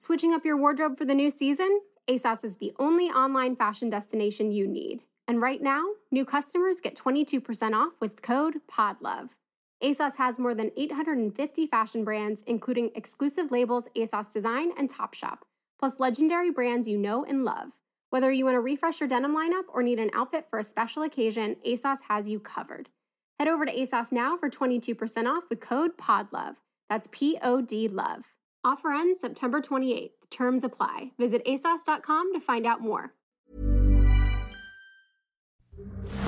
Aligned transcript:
Switching 0.00 0.32
up 0.32 0.44
your 0.44 0.56
wardrobe 0.56 0.96
for 0.96 1.04
the 1.04 1.12
new 1.12 1.28
season? 1.28 1.80
ASOS 2.08 2.44
is 2.44 2.56
the 2.58 2.72
only 2.78 3.06
online 3.06 3.56
fashion 3.56 3.90
destination 3.90 4.52
you 4.52 4.64
need. 4.64 5.02
And 5.26 5.42
right 5.42 5.60
now, 5.60 5.82
new 6.12 6.24
customers 6.24 6.78
get 6.78 6.94
22% 6.94 7.74
off 7.74 7.94
with 7.98 8.22
code 8.22 8.60
PODLOVE. 8.70 9.30
ASOS 9.82 10.14
has 10.14 10.38
more 10.38 10.54
than 10.54 10.70
850 10.76 11.66
fashion 11.66 12.04
brands, 12.04 12.42
including 12.42 12.92
exclusive 12.94 13.50
labels 13.50 13.88
ASOS 13.96 14.32
Design 14.32 14.70
and 14.78 14.88
Topshop, 14.88 15.38
plus 15.80 15.98
legendary 15.98 16.52
brands 16.52 16.86
you 16.86 16.96
know 16.96 17.24
and 17.24 17.44
love. 17.44 17.72
Whether 18.10 18.30
you 18.30 18.44
want 18.44 18.54
to 18.54 18.60
refresh 18.60 19.00
your 19.00 19.08
denim 19.08 19.34
lineup 19.34 19.64
or 19.66 19.82
need 19.82 19.98
an 19.98 20.12
outfit 20.14 20.46
for 20.48 20.60
a 20.60 20.64
special 20.64 21.02
occasion, 21.02 21.56
ASOS 21.66 22.02
has 22.08 22.28
you 22.28 22.38
covered. 22.38 22.88
Head 23.40 23.48
over 23.48 23.66
to 23.66 23.74
ASOS 23.74 24.12
now 24.12 24.36
for 24.36 24.48
22% 24.48 25.26
off 25.26 25.42
with 25.50 25.58
code 25.58 25.98
PODLOVE. 25.98 26.54
That's 26.88 27.08
P 27.10 27.36
O 27.42 27.60
D 27.60 27.88
LOVE. 27.88 28.32
Offer 28.64 28.92
ends 28.92 29.20
September 29.20 29.60
28th. 29.60 30.10
Terms 30.30 30.64
apply. 30.64 31.12
Visit 31.18 31.44
ASOS.com 31.46 32.32
to 32.32 32.40
find 32.40 32.66
out 32.66 32.80
more. 32.80 33.14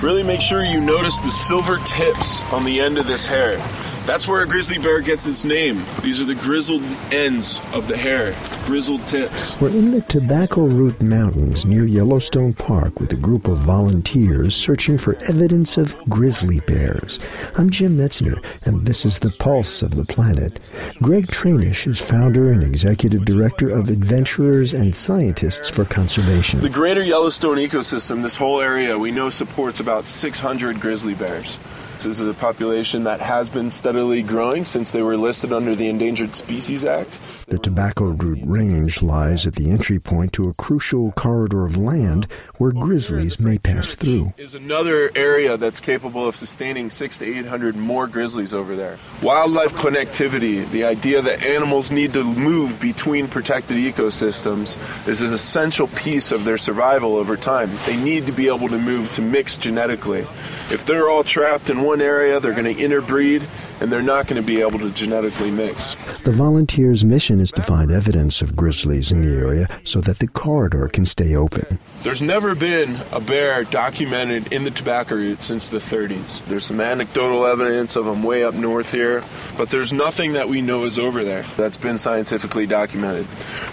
Really 0.00 0.22
make 0.22 0.40
sure 0.40 0.64
you 0.64 0.80
notice 0.80 1.20
the 1.20 1.30
silver 1.30 1.78
tips 1.78 2.44
on 2.52 2.64
the 2.64 2.80
end 2.80 2.98
of 2.98 3.06
this 3.06 3.24
hair. 3.26 3.56
That's 4.04 4.26
where 4.26 4.42
a 4.42 4.46
grizzly 4.46 4.78
bear 4.78 5.00
gets 5.00 5.28
its 5.28 5.44
name. 5.44 5.84
These 6.02 6.20
are 6.20 6.24
the 6.24 6.34
grizzled 6.34 6.82
ends 7.12 7.60
of 7.72 7.86
the 7.86 7.96
hair, 7.96 8.34
grizzled 8.66 9.06
tips. 9.06 9.58
We're 9.60 9.68
in 9.68 9.92
the 9.92 10.00
Tobacco 10.00 10.64
Root 10.64 11.00
Mountains 11.00 11.64
near 11.64 11.84
Yellowstone 11.84 12.52
Park 12.52 12.98
with 12.98 13.12
a 13.12 13.16
group 13.16 13.46
of 13.46 13.58
volunteers 13.58 14.56
searching 14.56 14.98
for 14.98 15.14
evidence 15.28 15.76
of 15.76 15.96
grizzly 16.08 16.58
bears. 16.66 17.20
I'm 17.56 17.70
Jim 17.70 17.96
Metzner, 17.96 18.42
and 18.66 18.84
this 18.84 19.04
is 19.04 19.20
the 19.20 19.30
Pulse 19.38 19.82
of 19.82 19.94
the 19.94 20.04
Planet. 20.04 20.58
Gregg 21.00 21.28
Treinish 21.28 21.86
is 21.86 22.00
founder 22.00 22.50
and 22.50 22.64
executive 22.64 23.24
director 23.24 23.70
of 23.70 23.88
Adventurers 23.88 24.74
and 24.74 24.96
Scientists 24.96 25.68
for 25.68 25.84
Conservation. 25.84 26.60
The 26.60 26.68
greater 26.68 27.04
Yellowstone 27.04 27.58
ecosystem, 27.58 28.22
this 28.22 28.34
whole 28.34 28.60
area, 28.60 28.98
we 28.98 29.12
know 29.12 29.28
supports 29.28 29.78
about 29.78 30.08
600 30.08 30.80
grizzly 30.80 31.14
bears. 31.14 31.56
This 32.02 32.18
is 32.18 32.28
a 32.28 32.34
population 32.34 33.04
that 33.04 33.20
has 33.20 33.48
been 33.48 33.70
steadily 33.70 34.22
growing 34.22 34.64
since 34.64 34.90
they 34.90 35.02
were 35.02 35.16
listed 35.16 35.52
under 35.52 35.76
the 35.76 35.88
Endangered 35.88 36.34
Species 36.34 36.84
Act. 36.84 37.20
The 37.46 37.58
Tobacco 37.58 38.06
Root 38.06 38.40
Range 38.42 39.02
lies 39.02 39.46
at 39.46 39.54
the 39.54 39.70
entry 39.70 40.00
point 40.00 40.32
to 40.32 40.48
a 40.48 40.54
crucial 40.54 41.12
corridor 41.12 41.64
of 41.64 41.76
land 41.76 42.26
where 42.56 42.72
grizzlies 42.72 43.38
may 43.38 43.58
pass 43.58 43.94
through. 43.94 44.32
Is 44.36 44.54
another 44.56 45.12
area 45.14 45.56
that's 45.56 45.78
capable 45.78 46.26
of 46.26 46.34
sustaining 46.34 46.90
six 46.90 47.18
to 47.18 47.24
eight 47.24 47.46
hundred 47.46 47.76
more 47.76 48.08
grizzlies 48.08 48.52
over 48.52 48.74
there. 48.74 48.98
Wildlife 49.22 49.74
connectivity, 49.74 50.68
the 50.70 50.84
idea 50.84 51.22
that 51.22 51.44
animals 51.44 51.92
need 51.92 52.14
to 52.14 52.24
move 52.24 52.80
between 52.80 53.28
protected 53.28 53.76
ecosystems, 53.76 54.76
is 55.06 55.22
an 55.22 55.32
essential 55.32 55.86
piece 55.88 56.32
of 56.32 56.44
their 56.44 56.58
survival 56.58 57.14
over 57.14 57.36
time. 57.36 57.70
They 57.86 57.96
need 57.96 58.26
to 58.26 58.32
be 58.32 58.48
able 58.48 58.68
to 58.70 58.78
move 58.78 59.12
to 59.12 59.22
mix 59.22 59.56
genetically. 59.56 60.26
If 60.72 60.86
they're 60.86 61.10
all 61.10 61.22
trapped 61.22 61.68
in 61.68 61.82
one 61.82 62.00
area, 62.00 62.40
they're 62.40 62.54
going 62.54 62.74
to 62.74 62.82
interbreed 62.82 63.42
and 63.82 63.90
they're 63.90 64.00
not 64.00 64.28
going 64.28 64.40
to 64.40 64.46
be 64.46 64.60
able 64.60 64.78
to 64.78 64.90
genetically 64.90 65.50
mix. 65.50 65.96
The 66.22 66.30
volunteers' 66.30 67.04
mission 67.04 67.40
is 67.40 67.50
to 67.52 67.62
find 67.62 67.90
evidence 67.90 68.40
of 68.40 68.54
grizzlies 68.54 69.10
in 69.10 69.22
the 69.22 69.34
area 69.34 69.66
so 69.82 70.00
that 70.02 70.20
the 70.20 70.28
corridor 70.28 70.86
can 70.86 71.04
stay 71.04 71.34
open. 71.34 71.80
There's 72.02 72.22
never 72.22 72.54
been 72.54 73.00
a 73.10 73.20
bear 73.20 73.64
documented 73.64 74.52
in 74.52 74.62
the 74.62 74.70
Tobacco 74.70 75.16
Root 75.16 75.42
since 75.42 75.66
the 75.66 75.78
30s. 75.78 76.44
There's 76.46 76.64
some 76.64 76.80
anecdotal 76.80 77.44
evidence 77.44 77.96
of 77.96 78.06
them 78.06 78.22
way 78.22 78.44
up 78.44 78.54
north 78.54 78.92
here, 78.92 79.24
but 79.56 79.70
there's 79.70 79.92
nothing 79.92 80.34
that 80.34 80.48
we 80.48 80.62
know 80.62 80.84
is 80.84 80.98
over 80.98 81.24
there 81.24 81.42
that's 81.56 81.76
been 81.76 81.98
scientifically 81.98 82.66
documented. 82.66 83.26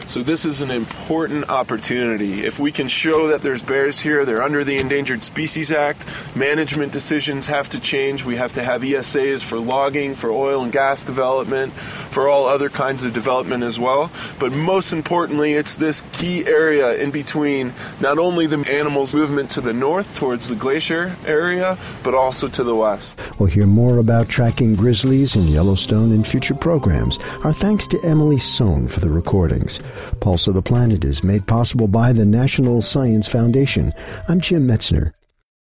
So 0.07 0.23
this 0.23 0.43
is 0.43 0.61
an 0.61 0.71
important 0.71 1.49
opportunity. 1.49 2.45
If 2.45 2.59
we 2.59 2.71
can 2.71 2.87
show 2.87 3.27
that 3.27 3.43
there's 3.43 3.61
bears 3.61 3.99
here, 3.99 4.25
they're 4.25 4.41
under 4.41 4.63
the 4.63 4.79
Endangered 4.79 5.23
Species 5.23 5.71
Act, 5.71 6.05
management 6.35 6.91
decisions 6.91 7.45
have 7.45 7.69
to 7.69 7.79
change. 7.79 8.25
We 8.25 8.35
have 8.37 8.53
to 8.53 8.63
have 8.63 8.81
ESAs 8.81 9.43
for 9.43 9.59
logging, 9.99 10.15
for 10.15 10.31
oil 10.31 10.63
and 10.63 10.71
gas 10.71 11.03
development, 11.03 11.73
for 11.73 12.27
all 12.27 12.45
other 12.45 12.69
kinds 12.69 13.03
of 13.03 13.13
development 13.13 13.63
as 13.63 13.79
well. 13.79 14.11
But 14.39 14.51
most 14.51 14.93
importantly, 14.93 15.53
it's 15.53 15.75
this 15.75 16.03
key 16.13 16.45
area 16.45 16.95
in 16.95 17.11
between 17.11 17.73
not 17.99 18.17
only 18.17 18.47
the 18.47 18.59
animals' 18.69 19.13
movement 19.13 19.51
to 19.51 19.61
the 19.61 19.73
north 19.73 20.15
towards 20.17 20.47
the 20.47 20.55
glacier 20.55 21.15
area, 21.25 21.77
but 22.03 22.13
also 22.13 22.47
to 22.47 22.63
the 22.63 22.75
west. 22.75 23.19
We'll 23.37 23.49
hear 23.49 23.67
more 23.67 23.97
about 23.97 24.29
tracking 24.29 24.75
grizzlies 24.75 25.35
in 25.35 25.47
Yellowstone 25.47 26.11
in 26.11 26.23
future 26.23 26.55
programs. 26.55 27.17
Our 27.43 27.53
thanks 27.53 27.87
to 27.87 27.99
Emily 28.03 28.39
Sohn 28.39 28.87
for 28.87 28.99
the 28.99 29.09
recordings. 29.09 29.79
Pulse 30.19 30.47
of 30.47 30.53
the 30.53 30.61
Planet 30.61 31.03
is 31.03 31.23
made 31.23 31.45
possible 31.47 31.87
by 31.87 32.13
the 32.13 32.25
National 32.25 32.81
Science 32.81 33.27
Foundation. 33.27 33.93
I'm 34.27 34.39
Jim 34.39 34.67
Metzner. 34.67 35.13